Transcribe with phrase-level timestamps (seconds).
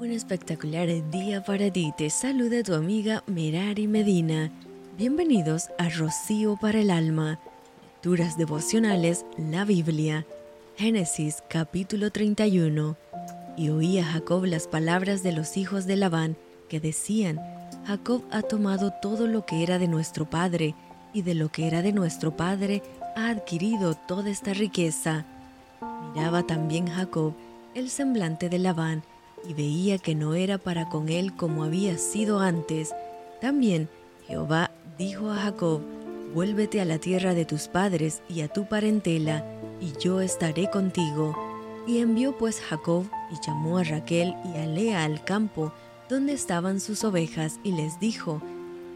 [0.00, 1.92] Un espectacular día para ti.
[1.94, 4.50] Te saluda tu amiga Merari Medina.
[4.96, 7.38] Bienvenidos a Rocío para el Alma.
[7.82, 10.24] Lecturas devocionales, la Biblia.
[10.78, 12.96] Génesis capítulo 31.
[13.58, 16.38] Y oía Jacob las palabras de los hijos de Labán
[16.70, 17.38] que decían,
[17.86, 20.74] Jacob ha tomado todo lo que era de nuestro padre,
[21.12, 22.82] y de lo que era de nuestro padre
[23.16, 25.26] ha adquirido toda esta riqueza.
[26.14, 27.34] Miraba también Jacob
[27.74, 29.02] el semblante de Labán,
[29.48, 32.94] y veía que no era para con él como había sido antes.
[33.40, 33.88] También
[34.26, 35.82] Jehová dijo a Jacob,
[36.34, 39.44] vuélvete a la tierra de tus padres y a tu parentela,
[39.80, 41.36] y yo estaré contigo.
[41.86, 45.72] Y envió pues Jacob y llamó a Raquel y a Lea al campo
[46.08, 48.42] donde estaban sus ovejas, y les dijo,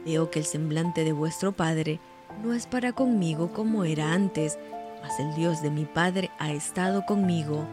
[0.04, 2.00] Veo que el semblante de vuestro padre
[2.42, 4.58] no es para conmigo como era antes,
[5.00, 7.66] mas el Dios de mi padre ha estado conmigo.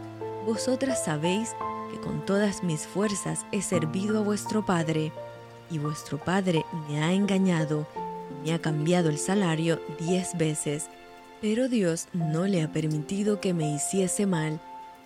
[0.45, 1.55] Vosotras sabéis
[1.91, 5.11] que con todas mis fuerzas he servido a vuestro Padre,
[5.69, 7.87] y vuestro Padre me ha engañado
[8.43, 10.87] me ha cambiado el salario diez veces,
[11.41, 14.59] pero Dios no le ha permitido que me hiciese mal.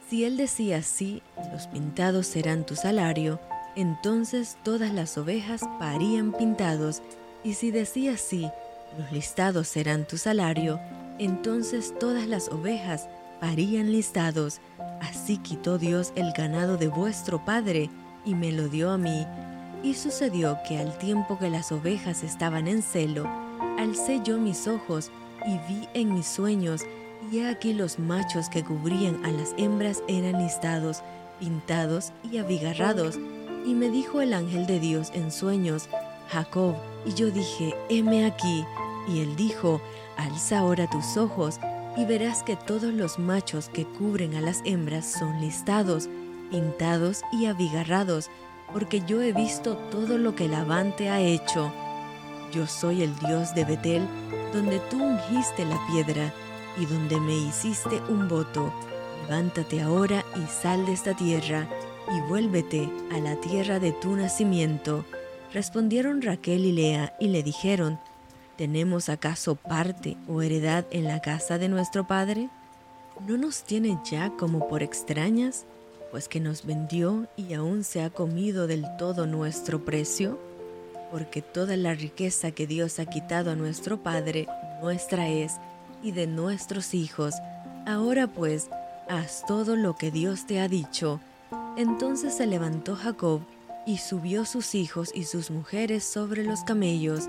[0.09, 3.39] Si él decía sí, los pintados serán tu salario,
[3.75, 7.01] entonces todas las ovejas parían pintados,
[7.43, 8.49] y si decía sí,
[8.97, 10.79] los listados serán tu salario,
[11.19, 13.07] entonces todas las ovejas
[13.39, 14.59] parían listados.
[15.01, 17.89] Así quitó Dios el ganado de vuestro padre
[18.25, 19.25] y me lo dio a mí.
[19.83, 23.27] Y sucedió que al tiempo que las ovejas estaban en celo,
[23.77, 25.11] alcé yo mis ojos
[25.45, 26.81] y vi en mis sueños,
[27.31, 31.01] y aquí los machos que cubrían a las hembras eran listados,
[31.39, 33.19] pintados y abigarrados.
[33.65, 35.89] Y me dijo el ángel de Dios en sueños,
[36.29, 36.75] Jacob,
[37.05, 38.65] y yo dije, heme aquí.
[39.07, 39.81] Y él dijo,
[40.17, 41.59] alza ahora tus ojos
[41.97, 46.09] y verás que todos los machos que cubren a las hembras son listados,
[46.51, 48.29] pintados y abigarrados,
[48.73, 51.71] porque yo he visto todo lo que Labán te ha hecho.
[52.51, 54.07] Yo soy el Dios de Betel,
[54.53, 56.33] donde tú ungiste la piedra
[56.77, 58.73] y donde me hiciste un voto.
[59.23, 61.67] Levántate ahora y sal de esta tierra,
[62.15, 65.05] y vuélvete a la tierra de tu nacimiento.
[65.53, 67.99] Respondieron Raquel y Lea y le dijeron,
[68.57, 72.49] ¿Tenemos acaso parte o heredad en la casa de nuestro Padre?
[73.27, 75.65] ¿No nos tiene ya como por extrañas,
[76.09, 80.39] pues que nos vendió y aún se ha comido del todo nuestro precio?
[81.11, 84.47] Porque toda la riqueza que Dios ha quitado a nuestro Padre,
[84.81, 85.53] nuestra es,
[86.01, 87.35] y de nuestros hijos.
[87.85, 88.69] Ahora pues,
[89.09, 91.19] haz todo lo que Dios te ha dicho.
[91.75, 93.41] Entonces se levantó Jacob
[93.85, 97.27] y subió sus hijos y sus mujeres sobre los camellos,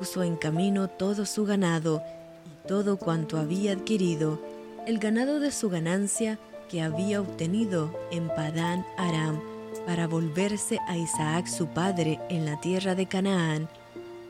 [0.00, 2.02] puso en camino todo su ganado
[2.46, 4.40] y todo cuanto había adquirido,
[4.86, 6.38] el ganado de su ganancia
[6.70, 9.38] que había obtenido en Padán Aram,
[9.86, 13.68] para volverse a Isaac su padre en la tierra de Canaán.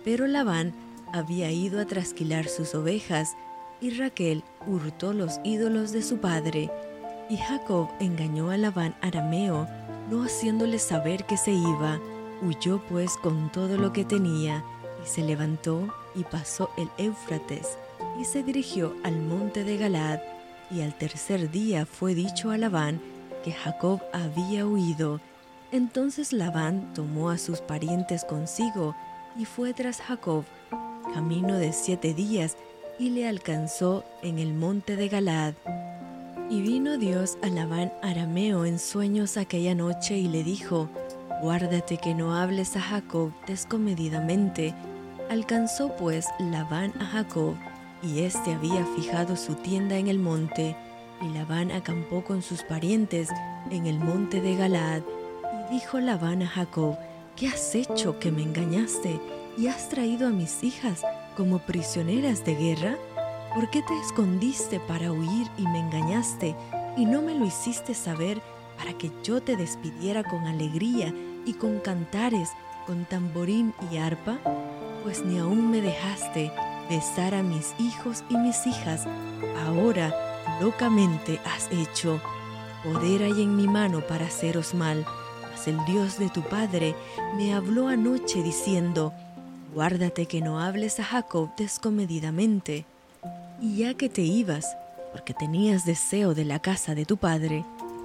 [0.05, 0.75] Pero Labán
[1.13, 3.37] había ido a trasquilar sus ovejas,
[3.81, 6.69] y Raquel hurtó los ídolos de su padre.
[7.29, 9.69] Y Jacob engañó a Labán arameo,
[10.11, 12.01] no haciéndole saber que se iba.
[12.43, 14.65] Huyó pues con todo lo que tenía
[15.05, 17.79] y se levantó y pasó el Éufrates
[18.21, 20.21] y se dirigió al monte de Galad.
[20.71, 23.01] Y al tercer día fue dicho a Labán
[23.43, 25.21] que Jacob había huido.
[25.73, 28.95] Entonces Labán tomó a sus parientes consigo
[29.39, 30.45] y fue tras Jacob,
[31.15, 32.57] camino de siete días,
[32.99, 35.55] y le alcanzó en el monte de Galad.
[36.51, 40.89] Y vino Dios a Labán arameo en sueños aquella noche y le dijo,
[41.41, 44.75] Guárdate que no hables a Jacob descomedidamente,
[45.31, 47.55] Alcanzó pues Labán a Jacob,
[48.03, 50.75] y éste había fijado su tienda en el monte,
[51.23, 53.29] y Labán acampó con sus parientes
[53.71, 55.03] en el monte de Galaad.
[55.69, 56.99] Y dijo Labán a Jacob,
[57.37, 59.21] ¿qué has hecho que me engañaste
[59.57, 61.03] y has traído a mis hijas
[61.37, 62.97] como prisioneras de guerra?
[63.55, 66.57] ¿Por qué te escondiste para huir y me engañaste
[66.97, 68.43] y no me lo hiciste saber
[68.77, 71.15] para que yo te despidiera con alegría
[71.47, 72.51] y con cantares,
[72.85, 74.41] con tamborín y arpa?
[75.03, 76.53] Pues ni aún me dejaste
[76.89, 79.07] besar a mis hijos y mis hijas.
[79.67, 80.15] Ahora
[80.61, 82.21] locamente has hecho.
[82.83, 85.05] Poder hay en mi mano para haceros mal,
[85.51, 86.95] mas el Dios de tu Padre
[87.37, 89.13] me habló anoche diciendo,
[89.75, 92.87] guárdate que no hables a Jacob descomedidamente.
[93.61, 94.77] Y ya que te ibas,
[95.13, 97.65] porque tenías deseo de la casa de tu Padre,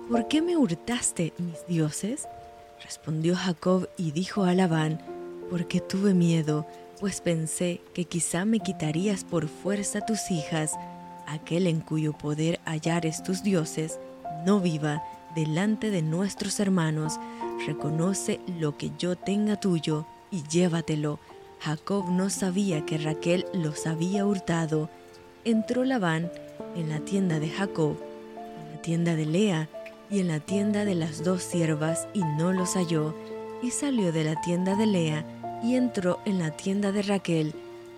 [0.09, 2.27] ¿por qué me hurtaste mis dioses?
[2.83, 5.01] Respondió Jacob y dijo a Labán,
[5.49, 6.67] porque tuve miedo,
[6.99, 10.73] pues pensé que quizá me quitarías por fuerza tus hijas,
[11.27, 13.99] aquel en cuyo poder hallares tus dioses,
[14.45, 15.03] no viva
[15.35, 17.19] delante de nuestros hermanos.
[17.65, 21.19] reconoce lo que yo tenga tuyo y llévatelo.
[21.59, 24.89] Jacob no sabía que Raquel los había hurtado.
[25.45, 26.31] Entró Labán
[26.75, 27.97] en la tienda de Jacob,
[28.59, 29.69] en la tienda de Lea
[30.09, 33.15] y en la tienda de las dos siervas y no los halló.
[33.61, 35.25] Y salió de la tienda de Lea
[35.65, 37.53] y entró en la tienda de Raquel.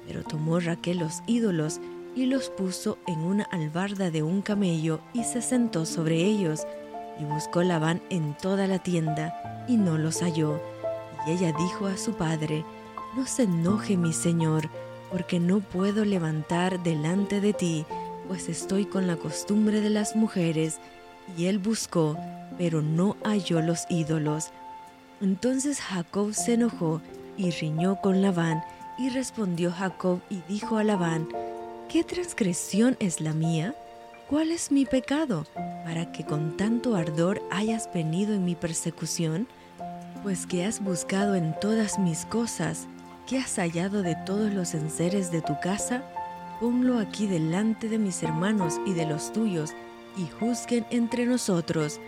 [0.08, 1.82] Pero tomó Raquel los ídolos
[2.16, 6.66] y los puso en una albarda de un camello y se sentó sobre ellos.
[7.20, 10.62] Y buscó Labán en toda la tienda y no los halló.
[11.26, 12.64] Y ella dijo a su padre,
[13.18, 14.70] No se enoje mi señor,
[15.12, 17.86] porque no puedo levantar delante de ti,
[18.30, 20.80] pues estoy con la costumbre de las mujeres.
[21.38, 22.18] Y él buscó,
[22.58, 24.52] pero no halló los ídolos.
[25.20, 27.02] Entonces Jacob se enojó
[27.38, 28.64] y riñó con Labán,
[28.98, 31.30] y respondió Jacob y dijo a Labán,
[31.88, 33.76] ¿qué transgresión es la mía?
[34.28, 35.46] ¿Cuál es mi pecado
[35.86, 39.48] para que con tanto ardor hayas venido en mi persecución?
[40.24, 42.88] Pues que has buscado en todas mis cosas,
[43.28, 46.04] que has hallado de todos los enseres de tu casa,
[46.60, 49.74] ponlo aquí delante de mis hermanos y de los tuyos,
[50.18, 52.00] y juzguen entre nosotros.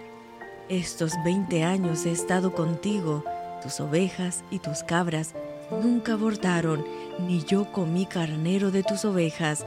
[0.67, 3.23] Estos veinte años he estado contigo,
[3.59, 5.33] tus ovejas y tus cabras
[5.71, 6.83] nunca abortaron,
[7.19, 9.65] ni yo comí carnero de tus ovejas,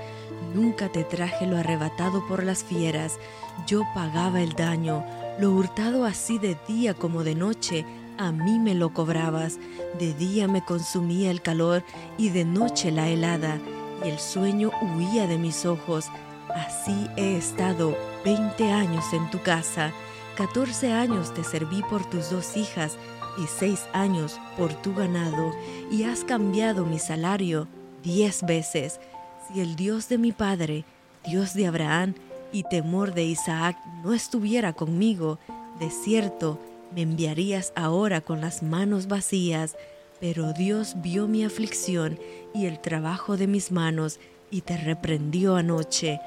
[0.54, 3.18] nunca te traje lo arrebatado por las fieras,
[3.66, 5.04] yo pagaba el daño,
[5.38, 7.84] lo hurtado así de día como de noche,
[8.18, 9.58] a mí me lo cobrabas,
[9.98, 11.82] de día me consumía el calor
[12.18, 13.58] y de noche la helada,
[14.04, 16.06] y el sueño huía de mis ojos,
[16.54, 19.92] así he estado veinte años en tu casa,
[20.36, 22.96] catorce años te serví por tus dos hijas,
[23.38, 25.52] y seis años por tu ganado,
[25.90, 27.68] y has cambiado mi salario
[28.02, 29.00] diez veces.
[29.48, 30.84] Si el Dios de mi padre,
[31.24, 32.14] Dios de Abraham
[32.52, 35.38] y temor de Isaac no estuviera conmigo,
[35.78, 36.58] de cierto
[36.94, 39.76] me enviarías ahora con las manos vacías,
[40.20, 42.18] pero Dios vio mi aflicción
[42.54, 44.20] y el trabajo de mis manos,
[44.50, 46.20] y te reprendió anoche.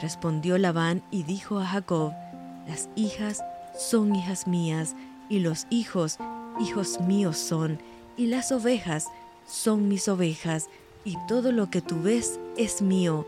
[0.00, 2.12] Respondió Labán y dijo a Jacob,
[2.66, 3.44] las hijas
[3.78, 4.96] son hijas mías,
[5.30, 6.18] y los hijos,
[6.60, 7.78] hijos míos son,
[8.18, 9.06] y las ovejas
[9.46, 10.68] son mis ovejas,
[11.04, 13.26] y todo lo que tú ves es mío.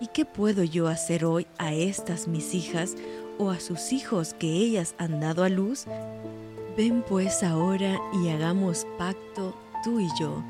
[0.00, 2.96] ¿Y qué puedo yo hacer hoy a estas mis hijas
[3.38, 5.86] o a sus hijos que ellas han dado a luz?
[6.76, 9.54] Ven pues ahora y hagamos pacto
[9.84, 10.42] tú y yo,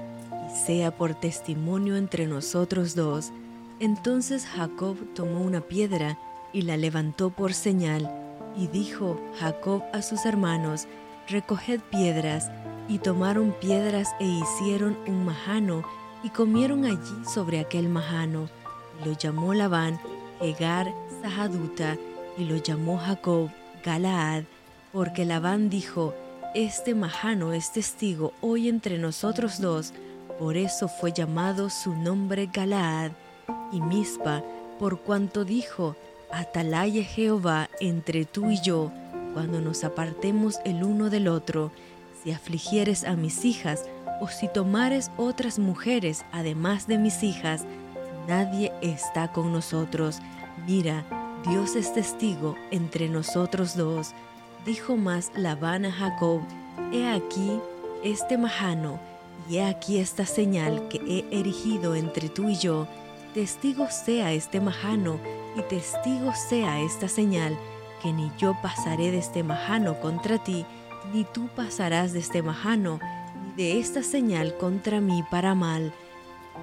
[0.50, 3.30] y sea por testimonio entre nosotros dos.
[3.78, 6.18] Entonces Jacob tomó una piedra
[6.52, 8.24] y la levantó por señal,
[8.56, 10.86] y dijo Jacob a sus hermanos,
[11.28, 12.50] Recoged piedras,
[12.88, 15.84] y tomaron piedras e hicieron un majano,
[16.22, 18.48] y comieron allí sobre aquel majano.
[19.00, 19.98] Y lo llamó Labán
[20.40, 20.92] Egar
[21.22, 21.96] Sahaduta,
[22.36, 23.50] y lo llamó Jacob
[23.84, 24.44] Galaad,
[24.92, 26.14] porque Labán dijo,
[26.54, 29.92] Este majano es testigo hoy entre nosotros dos,
[30.38, 33.12] por eso fue llamado su nombre Galaad,
[33.72, 34.42] y Mispa,
[34.78, 35.96] por cuanto dijo,
[36.34, 38.90] Atalaya Jehová entre tú y yo,
[39.34, 41.70] cuando nos apartemos el uno del otro,
[42.22, 43.84] si afligieres a mis hijas,
[44.20, 47.64] o si tomares otras mujeres además de mis hijas,
[48.26, 50.19] nadie está con nosotros.
[50.66, 51.04] Mira,
[51.48, 54.10] Dios es testigo entre nosotros dos.
[54.66, 56.40] Dijo más Labán a Jacob,
[56.92, 57.60] He aquí
[58.02, 58.99] este majano,
[59.49, 62.88] y he aquí esta señal que he erigido entre tú y yo.
[63.35, 65.19] Testigo sea este majano,
[65.57, 67.59] y testigo sea esta señal,
[68.00, 70.64] que ni yo pasaré de este majano contra ti,
[71.12, 73.00] ni tú pasarás de este majano,
[73.45, 75.93] ni de esta señal contra mí para mal.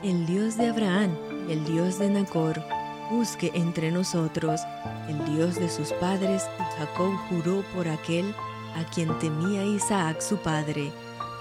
[0.01, 1.12] El Dios de Abraham
[1.50, 2.63] el Dios de Nacor,
[3.10, 4.62] busque entre nosotros,
[5.10, 8.34] el Dios de sus padres, y Jacob juró por aquel
[8.78, 10.92] a quien temía Isaac su padre.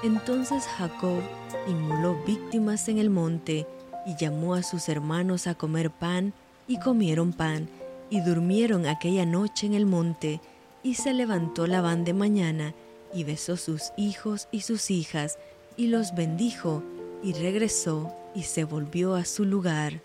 [0.02, 1.20] Entonces Jacob
[1.68, 3.66] inmoló víctimas en el monte,
[4.06, 6.32] y llamó a sus hermanos a comer pan,
[6.66, 7.68] y comieron pan,
[8.10, 10.40] y durmieron aquella noche en el monte,
[10.82, 12.74] y se levantó Labán de mañana,
[13.12, 15.38] y besó sus hijos y sus hijas,
[15.76, 16.82] y los bendijo,
[17.22, 20.00] y regresó y se volvió a su lugar.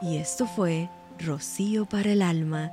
[0.00, 0.88] Y esto fue
[1.18, 2.72] Rocío para el alma.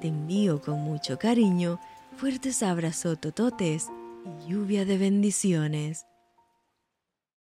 [0.00, 1.78] Te envío con mucho cariño,
[2.16, 3.88] fuertes abrazos tototes
[4.24, 6.06] y lluvia de bendiciones.